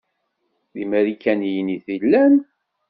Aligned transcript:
D 0.73 0.75
imarikaniyen 0.83 1.69
i 1.75 1.77
tellam? 1.85 2.35